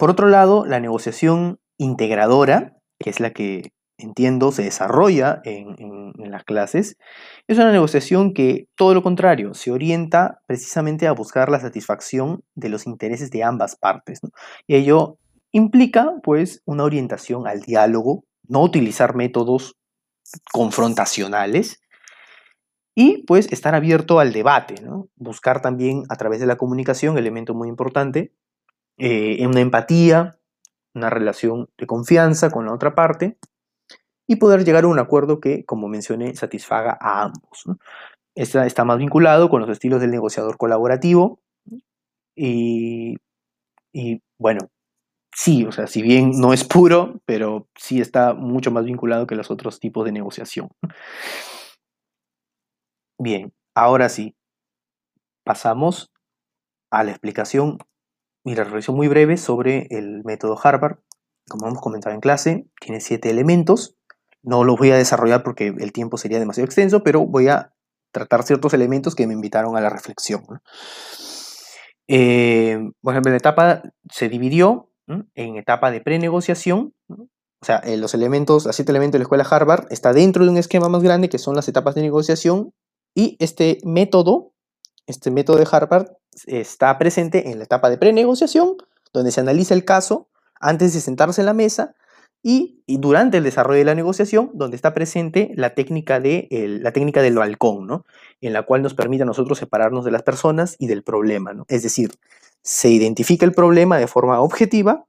por 0.00 0.08
otro 0.08 0.28
lado, 0.28 0.64
la 0.64 0.80
negociación 0.80 1.60
integradora, 1.76 2.78
que 2.98 3.10
es 3.10 3.20
la 3.20 3.32
que 3.34 3.74
entiendo 3.98 4.50
se 4.50 4.62
desarrolla 4.62 5.42
en, 5.44 5.76
las 6.16 6.44
clases, 6.44 6.96
es 7.48 7.58
una 7.58 7.70
negociación 7.70 8.32
que, 8.32 8.66
todo 8.76 8.94
lo 8.94 9.02
contrario, 9.02 9.52
se 9.52 9.70
orienta 9.70 10.40
precisamente 10.46 11.06
a 11.06 11.12
buscar 11.12 11.50
la 11.50 11.60
satisfacción 11.60 12.42
de 12.54 12.70
los 12.70 12.86
intereses 12.86 13.30
de 13.30 13.44
ambas 13.44 13.76
partes. 13.76 14.20
Y 14.66 14.76
ello 14.76 15.18
implica, 15.52 16.14
pues, 16.22 16.62
una 16.64 16.84
orientación 16.84 17.46
al 17.46 17.60
diálogo, 17.60 18.24
no 18.48 18.62
utilizar 18.62 19.14
métodos 19.14 19.76
confrontacionales 20.50 21.82
y, 22.94 23.24
pues, 23.26 23.52
estar 23.52 23.74
abierto 23.74 24.18
al 24.18 24.32
debate, 24.32 24.76
buscar 25.16 25.60
también 25.60 26.04
a 26.08 26.16
través 26.16 26.40
de 26.40 26.46
la 26.46 26.56
comunicación, 26.56 27.18
elemento 27.18 27.52
muy 27.52 27.68
importante, 27.68 28.32
eh, 29.00 29.46
una 29.46 29.60
empatía, 29.60 30.38
una 30.94 31.08
relación 31.08 31.70
de 31.78 31.86
confianza 31.86 32.50
con 32.50 32.66
la 32.66 32.74
otra 32.74 32.94
parte 32.94 33.38
y 34.26 34.36
poder 34.36 34.62
llegar 34.62 34.84
a 34.84 34.88
un 34.88 34.98
acuerdo 34.98 35.40
que, 35.40 35.64
como 35.64 35.88
mencioné, 35.88 36.36
satisfaga 36.36 36.98
a 37.00 37.22
ambos. 37.22 37.64
está 38.34 38.84
más 38.84 38.98
vinculado 38.98 39.48
con 39.48 39.62
los 39.62 39.70
estilos 39.70 40.02
del 40.02 40.10
negociador 40.10 40.58
colaborativo 40.58 41.40
y, 42.36 43.16
y, 43.92 44.22
bueno, 44.38 44.68
sí, 45.34 45.64
o 45.64 45.72
sea, 45.72 45.86
si 45.86 46.02
bien 46.02 46.32
no 46.38 46.52
es 46.52 46.64
puro, 46.64 47.20
pero 47.24 47.68
sí 47.76 48.02
está 48.02 48.34
mucho 48.34 48.70
más 48.70 48.84
vinculado 48.84 49.26
que 49.26 49.34
los 49.34 49.50
otros 49.50 49.80
tipos 49.80 50.04
de 50.04 50.12
negociación. 50.12 50.68
Bien, 53.18 53.52
ahora 53.74 54.10
sí, 54.10 54.34
pasamos 55.42 56.12
a 56.90 57.02
la 57.04 57.12
explicación 57.12 57.78
Mira, 58.44 58.64
reflexión 58.64 58.96
muy 58.96 59.08
breve 59.08 59.36
sobre 59.36 59.86
el 59.90 60.22
método 60.24 60.58
Harvard. 60.62 60.98
Como 61.48 61.66
hemos 61.66 61.80
comentado 61.80 62.14
en 62.14 62.20
clase, 62.20 62.66
tiene 62.80 63.00
siete 63.00 63.30
elementos. 63.30 63.96
No 64.42 64.64
lo 64.64 64.76
voy 64.76 64.90
a 64.90 64.96
desarrollar 64.96 65.42
porque 65.42 65.74
el 65.78 65.92
tiempo 65.92 66.16
sería 66.16 66.38
demasiado 66.38 66.64
extenso, 66.64 67.02
pero 67.02 67.26
voy 67.26 67.48
a 67.48 67.74
tratar 68.12 68.42
ciertos 68.42 68.72
elementos 68.74 69.14
que 69.14 69.26
me 69.26 69.34
invitaron 69.34 69.76
a 69.76 69.80
la 69.80 69.90
reflexión. 69.90 70.42
Eh, 72.08 72.78
por 73.02 73.12
ejemplo, 73.12 73.30
la 73.30 73.36
etapa 73.36 73.82
se 74.10 74.28
dividió 74.28 74.90
en 75.34 75.56
etapa 75.56 75.90
de 75.90 76.00
prenegociación, 76.00 76.94
o 77.08 77.66
sea, 77.66 77.76
eh, 77.78 77.96
los 77.96 78.14
elementos, 78.14 78.64
los 78.64 78.74
siete 78.74 78.90
elementos 78.90 79.12
de 79.14 79.18
la 79.18 79.24
escuela 79.24 79.46
Harvard 79.48 79.86
está 79.90 80.12
dentro 80.12 80.44
de 80.44 80.50
un 80.50 80.56
esquema 80.56 80.88
más 80.88 81.02
grande 81.02 81.28
que 81.28 81.38
son 81.38 81.56
las 81.56 81.68
etapas 81.68 81.94
de 81.94 82.02
negociación 82.02 82.72
y 83.14 83.36
este 83.38 83.78
método, 83.84 84.52
este 85.10 85.30
método 85.30 85.58
de 85.58 85.66
Harvard 85.70 86.08
está 86.46 86.96
presente 86.98 87.50
en 87.50 87.58
la 87.58 87.64
etapa 87.64 87.90
de 87.90 87.98
prenegociación, 87.98 88.76
donde 89.12 89.32
se 89.32 89.40
analiza 89.40 89.74
el 89.74 89.84
caso 89.84 90.28
antes 90.60 90.94
de 90.94 91.00
sentarse 91.00 91.42
en 91.42 91.46
la 91.46 91.54
mesa 91.54 91.94
y, 92.42 92.82
durante 92.86 93.36
el 93.36 93.44
desarrollo 93.44 93.78
de 93.78 93.84
la 93.84 93.94
negociación, 93.94 94.50
donde 94.54 94.76
está 94.76 94.94
presente 94.94 95.52
la 95.56 95.74
técnica, 95.74 96.20
de 96.20 96.48
la 96.50 96.92
técnica 96.92 97.22
del 97.22 97.36
balcón, 97.36 97.86
¿no? 97.86 98.06
en 98.40 98.52
la 98.52 98.62
cual 98.62 98.82
nos 98.82 98.94
permite 98.94 99.24
a 99.24 99.26
nosotros 99.26 99.58
separarnos 99.58 100.04
de 100.04 100.10
las 100.10 100.22
personas 100.22 100.76
y 100.78 100.86
del 100.86 101.02
problema. 101.02 101.52
¿no? 101.52 101.66
Es 101.68 101.82
decir, 101.82 102.12
se 102.62 102.88
identifica 102.88 103.44
el 103.44 103.52
problema 103.52 103.98
de 103.98 104.06
forma 104.06 104.40
objetiva, 104.40 105.04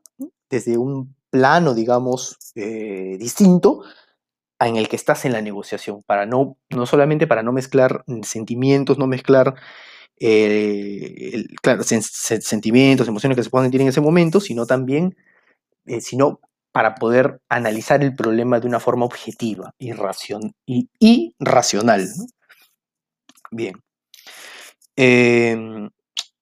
desde 0.49 0.77
un 0.77 1.15
plano, 1.29 1.73
digamos, 1.73 2.37
eh, 2.55 3.15
distinto, 3.17 3.83
en 4.59 4.75
el 4.75 4.89
que 4.89 4.97
estás 4.97 5.25
en 5.25 5.31
la 5.31 5.41
negociación, 5.41 6.03
para 6.03 6.25
no, 6.25 6.57
no 6.69 6.85
solamente 6.85 7.25
para 7.25 7.41
no 7.41 7.51
mezclar 7.51 8.03
sentimientos, 8.23 8.97
no 8.97 9.07
mezclar 9.07 9.55
eh, 10.23 11.45
sentimientos, 12.01 13.07
emociones 13.07 13.35
que 13.35 13.43
se 13.43 13.49
puedan 13.49 13.65
sentir 13.65 13.81
en 13.81 13.87
ese 13.87 14.01
momento, 14.01 14.39
sino 14.39 14.67
también, 14.67 15.15
eh, 15.85 15.99
sino 15.99 16.39
para 16.71 16.93
poder 16.93 17.41
analizar 17.49 18.03
el 18.03 18.15
problema 18.15 18.59
de 18.59 18.67
una 18.67 18.79
forma 18.79 19.05
objetiva 19.05 19.73
y, 19.77 19.91
racional. 21.39 22.07
Bien. 23.49 23.75
Em, 24.95 25.89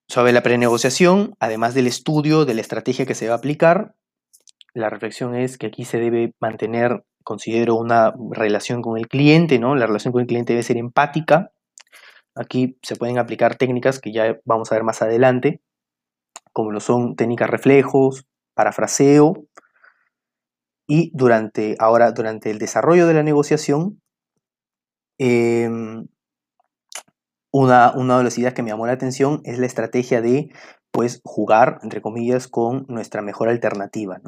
sobre 0.07 0.33
la 0.33 0.43
prenegociación, 0.43 1.35
además 1.39 1.73
del 1.73 1.87
estudio 1.87 2.43
de 2.43 2.55
la 2.55 2.61
estrategia 2.61 3.05
que 3.05 3.15
se 3.15 3.27
va 3.27 3.35
a 3.35 3.37
aplicar, 3.37 3.95
la 4.73 4.89
reflexión 4.89 5.35
es 5.35 5.57
que 5.57 5.67
aquí 5.67 5.85
se 5.85 5.99
debe 5.99 6.33
mantener, 6.41 7.05
considero, 7.23 7.75
una 7.75 8.13
relación 8.31 8.81
con 8.81 8.97
el 8.97 9.07
cliente, 9.07 9.57
¿no? 9.57 9.75
La 9.75 9.87
relación 9.87 10.11
con 10.11 10.21
el 10.21 10.27
cliente 10.27 10.53
debe 10.53 10.63
ser 10.63 10.77
empática. 10.77 11.51
Aquí 12.35 12.77
se 12.81 12.95
pueden 12.95 13.17
aplicar 13.17 13.55
técnicas 13.55 13.99
que 13.99 14.11
ya 14.11 14.39
vamos 14.45 14.71
a 14.71 14.75
ver 14.75 14.83
más 14.83 15.01
adelante, 15.01 15.61
como 16.53 16.71
lo 16.71 16.79
son 16.79 17.15
técnicas 17.15 17.49
reflejos, 17.49 18.25
parafraseo, 18.53 19.45
y 20.87 21.11
durante, 21.13 21.75
ahora, 21.79 22.11
durante 22.11 22.49
el 22.49 22.57
desarrollo 22.57 23.05
de 23.05 23.13
la 23.13 23.23
negociación, 23.23 24.01
em, 25.19 26.07
una, 27.51 27.93
una 27.95 28.17
de 28.17 28.23
las 28.23 28.37
ideas 28.37 28.53
que 28.53 28.63
me 28.63 28.69
llamó 28.71 28.87
la 28.87 28.93
atención 28.93 29.41
es 29.43 29.59
la 29.59 29.65
estrategia 29.65 30.21
de 30.21 30.51
pues 30.91 31.21
jugar, 31.23 31.79
entre 31.83 32.01
comillas, 32.01 32.47
con 32.47 32.85
nuestra 32.87 33.21
mejor 33.21 33.49
alternativa. 33.49 34.19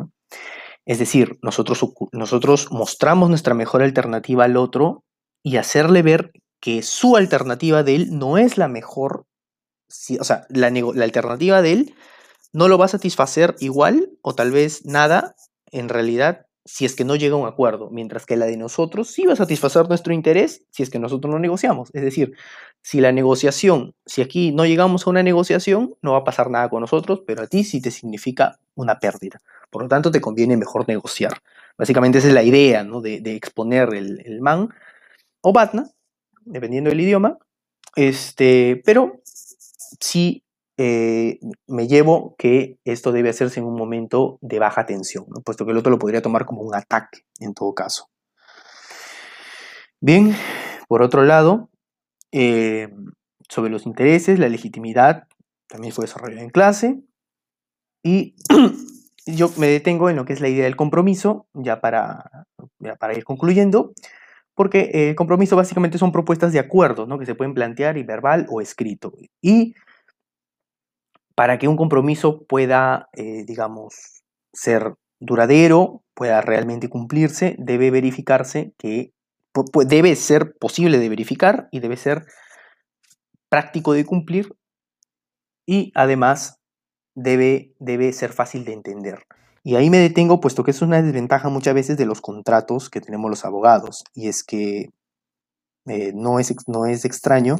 Es 0.86 1.00
decir, 1.00 1.40
nosotros, 1.42 1.84
nosotros 2.12 2.72
mostramos 2.72 3.30
nuestra 3.30 3.54
mejor 3.54 3.82
alternativa 3.82 4.46
al 4.46 4.58
otro 4.58 5.04
y 5.44 5.58
hacerle 5.58 6.02
ver 6.04 6.32
que 6.62 6.82
su 6.84 7.18
alternativa 7.18 7.84
de 7.84 7.96
él 7.96 8.18
no 8.18 8.38
es 8.38 8.58
la 8.58 8.70
mejor, 8.70 9.26
o 10.20 10.24
sea, 10.24 10.46
la, 10.50 10.68
alternativa 10.68 11.62
de 11.62 11.74
él 11.74 11.96
no 12.54 12.70
lo 12.70 12.78
va 12.78 12.86
a 12.86 12.90
satisfacer 12.90 13.56
igual 13.60 14.12
o 14.22 14.34
tal 14.34 14.52
vez 14.52 14.86
nada 14.86 15.36
en 15.72 15.90
realidad 15.90 16.46
si 16.64 16.86
es 16.86 16.96
que 16.96 17.04
no 17.04 17.16
llega 17.16 17.34
a 17.34 17.40
un 17.40 17.48
acuerdo, 17.48 17.90
mientras 17.90 18.26
que 18.26 18.38
la 18.38 18.46
de 18.46 18.56
nosotros 18.56 19.10
sí 19.10 19.26
va 19.26 19.34
a 19.34 19.36
satisfacer 19.36 19.90
nuestro 19.90 20.14
interés 20.14 20.64
si 20.70 20.84
es 20.84 20.90
que 20.92 21.00
nosotros 21.00 21.32
no 21.32 21.40
negociamos. 21.40 21.90
Es 21.94 22.04
decir, 22.04 22.34
si 22.84 23.02
la 23.02 23.12
negociación, 23.12 23.96
si 24.06 24.22
aquí 24.22 24.52
no 24.52 24.66
llegamos 24.66 25.06
a 25.06 25.10
una 25.10 25.24
negociación, 25.24 25.96
no 26.02 26.12
va 26.14 26.20
a 26.20 26.24
pasar 26.24 26.52
nada 26.52 26.70
con 26.70 26.82
nosotros, 26.82 27.24
pero 27.26 27.42
a 27.42 27.48
ti 27.48 27.64
sí 27.64 27.82
te 27.82 27.90
significa 27.90 28.60
una 28.76 29.00
pérdida. 29.00 29.42
Por 29.72 29.82
lo 29.82 29.88
tanto, 29.88 30.12
te 30.12 30.22
conviene 30.22 30.56
mejor 30.56 30.88
negociar. 30.88 31.42
Básicamente 31.78 32.20
esa 32.20 32.28
es 32.28 32.34
la 32.34 32.44
idea 32.44 32.84
¿no? 32.84 33.02
de, 33.02 33.18
exponer 33.36 33.94
el, 33.94 34.40
man 34.42 34.70
o 35.42 35.54
batna, 35.54 35.90
dependiendo 36.46 36.90
del 36.90 37.02
idioma, 37.02 37.38
este, 37.96 38.82
pero 38.86 39.22
sí 40.00 40.44
eh, 40.78 41.40
me 41.68 41.88
llevo 41.88 42.36
que 42.38 42.80
esto 42.86 43.12
debe 43.12 43.30
hacerse 43.30 43.60
en 43.60 43.66
un 43.66 43.76
momento 43.76 44.40
de 44.42 44.60
baja 44.60 44.86
tensión, 44.86 45.26
puesto 45.46 45.66
que 45.66 45.72
el 45.72 45.78
otro 45.78 45.92
lo 45.92 46.00
podría 46.00 46.22
tomar 46.22 46.46
como 46.46 46.62
un 46.62 46.76
ataque 46.76 47.20
en 47.40 47.54
todo 47.54 47.74
caso. 47.74 48.10
Bien, 50.00 50.36
por 50.88 51.04
otro 51.04 51.24
lado, 51.24 51.70
eh, 52.32 52.90
sobre 53.48 53.70
los 53.70 53.86
intereses, 53.86 54.40
la 54.40 54.50
legitimidad 54.50 55.28
también 55.68 55.94
fue 55.94 56.06
desarrollada 56.06 56.42
en 56.42 56.50
clase 56.50 57.02
y 58.02 58.36
yo 59.28 59.52
me 59.58 59.68
detengo 59.68 60.10
en 60.10 60.16
lo 60.16 60.26
que 60.26 60.34
es 60.34 60.42
la 60.42 60.50
idea 60.50 60.64
del 60.64 60.76
compromiso, 60.76 61.46
ya 61.54 61.82
para, 61.82 62.48
para 63.00 63.16
ir 63.16 63.24
concluyendo, 63.24 63.94
porque 64.56 64.92
el 64.94 65.16
compromiso 65.16 65.56
básicamente 65.56 65.98
son 65.98 66.12
propuestas 66.12 66.54
de 66.54 66.60
acuerdo, 66.60 67.06
¿no? 67.06 67.18
que 67.18 67.26
se 67.26 67.36
pueden 67.36 67.54
plantear 67.54 67.98
y 67.98 68.04
verbal 68.04 68.46
o 68.50 68.62
escrito. 68.62 69.14
Y 69.42 69.76
para 71.36 71.58
que 71.58 71.68
un 71.68 71.78
compromiso 71.78 72.46
pueda, 72.46 73.10
eh, 73.14 73.44
digamos, 73.46 74.24
ser 74.54 74.94
duradero, 75.20 76.04
pueda 76.14 76.42
realmente 76.42 76.90
cumplirse, 76.90 77.56
debe 77.58 77.92
verificarse 77.92 78.74
que 78.78 79.14
debe 79.88 80.16
ser 80.16 80.56
posible 80.60 80.98
de 81.00 81.10
verificar 81.10 81.68
y 81.72 81.80
debe 81.80 81.98
ser 81.98 82.26
práctico 83.50 83.94
de 83.94 84.06
cumplir 84.06 84.56
y 85.66 85.92
además 85.96 86.60
debe, 87.16 87.74
debe 87.80 88.14
ser 88.14 88.32
fácil 88.32 88.66
de 88.66 88.74
entender. 88.74 89.26
Y 89.64 89.76
ahí 89.76 89.90
me 89.90 90.00
detengo 90.00 90.40
puesto 90.40 90.64
que 90.64 90.72
es 90.72 90.82
una 90.82 91.02
desventaja 91.02 91.50
muchas 91.50 91.76
veces 91.76 91.98
de 91.98 92.06
los 92.06 92.22
contratos 92.22 92.90
que 92.90 93.02
tenemos 93.02 93.30
los 93.30 93.46
abogados 93.46 94.04
y 94.14 94.28
es 94.28 94.44
que 94.44 94.90
eh, 95.86 96.12
no, 96.16 96.40
es, 96.40 96.54
no 96.68 96.86
es 96.86 97.06
extraño 97.06 97.58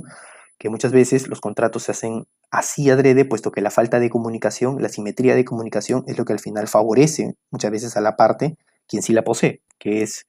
que 0.58 0.70
muchas 0.70 0.92
veces 0.92 1.28
los 1.28 1.42
contratos 1.42 1.84
se 1.84 1.92
hacen 1.92 2.28
así 2.52 2.90
adrede, 2.90 3.26
puesto 3.26 3.52
que 3.52 3.62
la 3.62 3.72
falta 3.72 4.00
de 4.00 4.10
comunicación, 4.10 4.82
la 4.82 4.90
simetría 4.90 5.36
de 5.36 5.46
comunicación 5.46 6.04
es 6.08 6.18
lo 6.18 6.26
que 6.26 6.34
al 6.34 6.40
final 6.40 6.68
favorece 6.68 7.36
muchas 7.50 7.72
veces 7.72 7.98
a 7.98 8.02
la 8.02 8.16
parte 8.16 8.58
quien 8.88 9.02
sí 9.02 9.14
la 9.14 9.24
posee, 9.24 9.62
que 9.80 10.04
es 10.04 10.28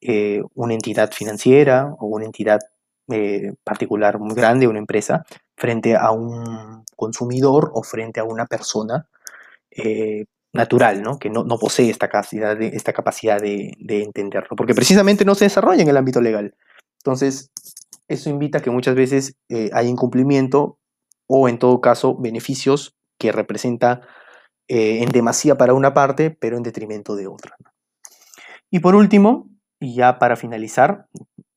eh, 0.00 0.42
una 0.54 0.74
entidad 0.74 1.12
financiera 1.12 1.94
o 1.98 2.06
una 2.06 2.24
entidad 2.24 2.60
eh, 3.08 3.52
particular 3.64 4.18
muy 4.18 4.34
grande, 4.34 4.68
una 4.68 4.78
empresa, 4.78 5.24
frente 5.56 5.96
a 5.96 6.10
un 6.10 6.84
consumidor 6.96 7.70
o 7.74 7.82
frente 7.82 8.20
a 8.20 8.24
una 8.24 8.46
persona 8.46 9.08
eh, 9.70 10.24
natural, 10.56 11.02
¿no? 11.02 11.18
que 11.18 11.30
no, 11.30 11.44
posee 11.58 11.90
esta 11.90 12.08
capacidad, 12.08 12.56
de, 12.56 12.68
esta 12.68 12.92
capacidad 12.92 13.40
de, 13.40 13.72
de 13.78 14.02
entenderlo, 14.02 14.56
porque 14.56 14.74
precisamente 14.74 15.24
no 15.24 15.34
se 15.34 15.44
desarrolla 15.44 15.82
en 15.82 15.88
el 15.88 15.96
ámbito 15.96 16.20
legal. 16.20 16.54
Entonces, 16.98 17.52
eso 18.08 18.30
invita 18.30 18.58
a 18.58 18.62
que 18.62 18.70
muchas 18.70 18.94
veces 18.94 19.36
eh, 19.48 19.70
hay 19.72 19.88
incumplimiento 19.88 20.78
o 21.28 21.48
en 21.48 21.58
todo 21.58 21.80
caso 21.80 22.16
beneficios 22.16 22.96
que 23.18 23.32
representa 23.32 24.02
eh, 24.68 25.02
en 25.02 25.10
demasía 25.10 25.56
para 25.56 25.74
una 25.74 25.94
parte, 25.94 26.30
pero 26.30 26.56
en 26.56 26.62
detrimento 26.62 27.16
de 27.16 27.26
otra. 27.26 27.56
Y 28.70 28.80
por 28.80 28.94
último, 28.94 29.48
y 29.80 29.94
ya 29.94 30.18
para 30.18 30.36
finalizar, 30.36 31.06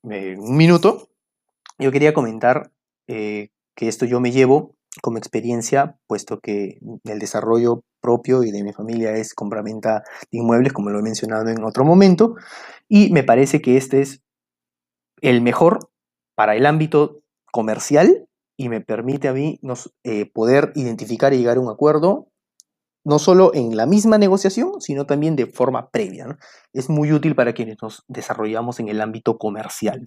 eh, 0.10 0.36
un 0.38 0.58
minuto, 0.58 1.10
yo 1.78 1.92
quería 1.92 2.14
comentar 2.14 2.72
que 3.08 3.88
esto 3.88 4.06
yo 4.06 4.20
me 4.20 4.32
llevo 4.32 4.76
como 5.02 5.18
experiencia, 5.18 5.98
puesto 6.06 6.40
que 6.42 6.78
el 7.06 7.18
desarrollo 7.18 7.84
propio 8.00 8.44
y 8.44 8.52
de 8.52 8.64
mi 8.64 8.74
familia 8.74 9.12
es 9.16 9.34
compra-venta 9.34 10.04
de 10.32 10.40
inmuebles, 10.40 10.74
como 10.74 10.90
lo 10.90 11.00
he 11.00 11.04
mencionado 11.04 11.50
en 11.50 11.64
otro 11.64 11.86
momento, 11.86 12.36
y 12.88 13.12
me 13.12 13.24
parece 13.24 13.62
que 13.62 13.78
este 13.78 14.02
es 14.02 14.22
el 15.22 15.42
mejor 15.42 15.90
para 16.36 16.56
el 16.56 16.66
ámbito 16.66 17.22
comercial 17.52 18.28
y 18.58 18.70
me 18.70 18.82
permite 18.82 19.28
a 19.28 19.34
mí 19.34 19.60
nos, 19.62 19.94
eh, 20.04 20.30
poder 20.32 20.72
identificar 20.76 21.34
y 21.34 21.38
llegar 21.38 21.58
a 21.58 21.62
un 21.62 21.70
acuerdo, 21.70 22.28
no 23.06 23.18
solo 23.18 23.52
en 23.54 23.78
la 23.78 23.86
misma 23.86 24.18
negociación, 24.18 24.82
sino 24.82 25.06
también 25.06 25.36
de 25.36 25.46
forma 25.46 25.90
previa. 25.90 26.38
Es 26.74 26.90
muy 26.90 27.14
útil 27.14 27.36
para 27.36 27.54
quienes 27.54 27.78
nos 27.82 28.04
desarrollamos 28.08 28.80
en 28.80 28.90
el 28.90 29.02
ámbito 29.02 29.38
comercial. 29.38 30.06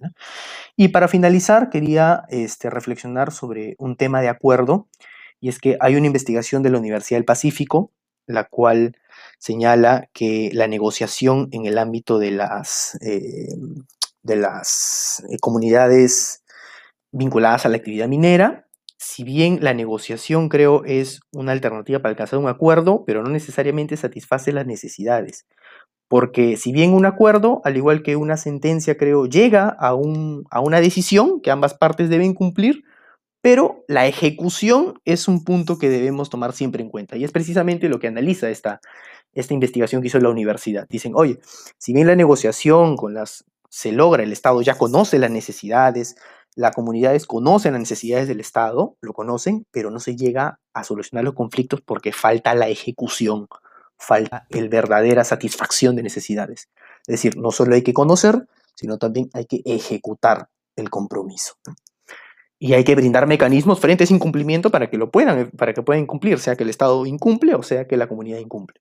Y 0.75 0.89
para 0.89 1.07
finalizar, 1.07 1.69
quería 1.69 2.25
este, 2.29 2.69
reflexionar 2.69 3.31
sobre 3.31 3.75
un 3.79 3.97
tema 3.97 4.21
de 4.21 4.29
acuerdo, 4.29 4.87
y 5.43 5.49
es 5.49 5.59
que 5.59 5.75
hay 5.81 5.97
una 5.97 6.07
investigación 6.07 6.63
de 6.63 6.69
la 6.69 6.77
Universidad 6.77 7.17
del 7.17 7.25
Pacífico, 7.25 7.91
la 8.27 8.45
cual 8.45 8.95
señala 9.39 10.07
que 10.13 10.49
la 10.53 10.69
negociación 10.69 11.49
en 11.51 11.65
el 11.65 11.77
ámbito 11.77 12.17
de 12.17 12.31
las 12.31 12.97
eh, 13.01 13.49
de 14.21 14.35
las 14.37 15.21
eh, 15.29 15.37
comunidades 15.41 16.45
vinculadas 17.11 17.65
a 17.65 17.69
la 17.69 17.75
actividad 17.75 18.07
minera. 18.07 18.69
Si 18.97 19.25
bien 19.25 19.59
la 19.61 19.73
negociación 19.73 20.47
creo 20.47 20.85
es 20.85 21.19
una 21.33 21.51
alternativa 21.51 21.99
para 21.99 22.11
alcanzar 22.11 22.39
un 22.39 22.47
acuerdo, 22.47 23.03
pero 23.05 23.21
no 23.21 23.29
necesariamente 23.29 23.97
satisface 23.97 24.53
las 24.53 24.65
necesidades, 24.65 25.45
Porque 26.07 26.55
si 26.55 26.71
bien 26.71 26.93
un 26.93 27.05
acuerdo, 27.05 27.59
al 27.65 27.75
igual 27.75 28.01
que 28.01 28.15
una 28.15 28.37
sentencia, 28.37 28.95
creo, 28.95 29.25
llega 29.25 29.67
a, 29.67 29.93
un, 29.93 30.45
a 30.51 30.61
una 30.61 30.79
decisión 30.79 31.41
que 31.41 31.51
ambas 31.51 31.73
partes 31.73 32.09
deben 32.09 32.33
cumplir, 32.33 32.85
pero 33.43 33.83
la 33.89 34.07
ejecución 34.07 35.01
es 35.03 35.27
un 35.27 35.43
punto 35.43 35.77
que 35.77 35.89
debemos 35.89 36.29
tomar 36.29 36.53
siempre 36.53 36.81
en 36.81 36.89
cuenta 36.89 37.17
y 37.17 37.25
es 37.25 37.33
precisamente 37.33 37.89
lo 37.89 37.99
que 37.99 38.07
analiza 38.07 38.49
esta, 38.49 38.79
esta 39.33 39.53
investigación 39.53 40.01
que 40.01 40.07
hizo 40.07 40.19
la 40.19 40.29
universidad. 40.29 40.87
Dicen, 40.87 41.11
oye, 41.13 41.41
si 41.77 41.91
bien 41.91 42.07
la 42.07 42.15
negociación 42.15 42.95
con 42.95 43.13
las 43.13 43.43
se 43.67 43.91
logra, 43.91 44.23
el 44.23 44.31
Estado 44.31 44.61
ya 44.61 44.77
conoce 44.77 45.19
las 45.19 45.29
necesidades, 45.29 46.15
las 46.55 46.73
comunidades 46.73 47.25
conocen 47.27 47.73
las 47.73 47.81
necesidades 47.81 48.29
del 48.29 48.39
Estado, 48.39 48.95
lo 49.01 49.11
conocen, 49.11 49.65
pero 49.71 49.91
no 49.91 49.99
se 49.99 50.15
llega 50.15 50.61
a 50.73 50.85
solucionar 50.85 51.25
los 51.25 51.33
conflictos 51.33 51.81
porque 51.81 52.13
falta 52.13 52.55
la 52.55 52.69
ejecución, 52.69 53.49
falta 53.97 54.47
el 54.51 54.69
verdadera 54.69 55.25
satisfacción 55.25 55.97
de 55.97 56.03
necesidades. 56.03 56.69
Es 57.07 57.11
decir, 57.11 57.35
no 57.35 57.51
solo 57.51 57.75
hay 57.75 57.81
que 57.81 57.93
conocer, 57.93 58.47
sino 58.75 58.97
también 58.97 59.29
hay 59.33 59.47
que 59.47 59.61
ejecutar 59.65 60.47
el 60.77 60.89
compromiso 60.89 61.55
y 62.63 62.75
hay 62.75 62.85
que 62.85 62.95
brindar 62.95 63.27
mecanismos 63.27 63.81
frente 63.81 64.03
a 64.03 64.05
ese 64.05 64.13
incumplimiento 64.13 64.71
para 64.71 64.89
que 64.89 64.97
lo 64.97 65.11
puedan, 65.11 65.51
para 65.51 65.73
que 65.73 65.81
puedan 65.81 66.05
cumplir, 66.05 66.39
sea 66.39 66.55
que 66.55 66.63
el 66.63 66.69
Estado 66.69 67.05
incumple 67.05 67.55
o 67.55 67.61
sea 67.61 67.87
que 67.87 67.97
la 67.97 68.07
comunidad 68.07 68.39
incumple. 68.39 68.79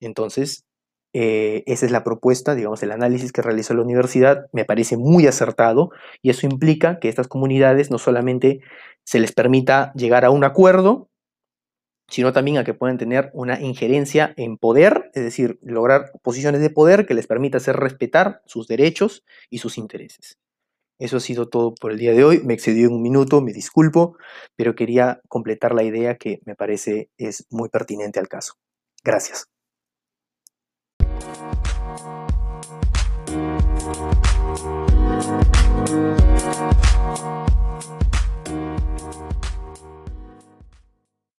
Entonces, 0.00 0.66
eh, 1.14 1.64
esa 1.64 1.86
es 1.86 1.92
la 1.92 2.04
propuesta, 2.04 2.54
digamos, 2.54 2.82
el 2.82 2.92
análisis 2.92 3.32
que 3.32 3.40
realizó 3.40 3.72
la 3.72 3.80
universidad 3.80 4.48
me 4.52 4.66
parece 4.66 4.98
muy 4.98 5.26
acertado 5.26 5.92
y 6.20 6.28
eso 6.28 6.46
implica 6.46 6.98
que 6.98 7.08
estas 7.08 7.26
comunidades 7.26 7.90
no 7.90 7.96
solamente 7.96 8.60
se 9.02 9.18
les 9.18 9.32
permita 9.32 9.94
llegar 9.94 10.26
a 10.26 10.30
un 10.30 10.44
acuerdo, 10.44 11.08
sino 12.08 12.34
también 12.34 12.58
a 12.58 12.64
que 12.64 12.74
puedan 12.74 12.98
tener 12.98 13.30
una 13.32 13.58
injerencia 13.62 14.34
en 14.36 14.58
poder, 14.58 15.10
es 15.14 15.22
decir, 15.22 15.58
lograr 15.62 16.12
posiciones 16.22 16.60
de 16.60 16.68
poder 16.68 17.06
que 17.06 17.14
les 17.14 17.26
permita 17.26 17.56
hacer 17.56 17.76
respetar 17.76 18.42
sus 18.44 18.68
derechos 18.68 19.24
y 19.48 19.56
sus 19.56 19.78
intereses. 19.78 20.36
Eso 20.98 21.18
ha 21.18 21.20
sido 21.20 21.48
todo 21.48 21.74
por 21.74 21.92
el 21.92 21.98
día 21.98 22.12
de 22.12 22.24
hoy. 22.24 22.40
Me 22.44 22.54
excedió 22.54 22.86
en 22.88 22.94
un 22.94 23.02
minuto, 23.02 23.40
me 23.40 23.52
disculpo, 23.52 24.16
pero 24.56 24.74
quería 24.74 25.20
completar 25.28 25.74
la 25.74 25.82
idea 25.82 26.16
que 26.16 26.40
me 26.44 26.54
parece 26.54 27.10
es 27.18 27.46
muy 27.50 27.68
pertinente 27.68 28.18
al 28.18 28.28
caso. 28.28 28.54
Gracias. 29.04 29.48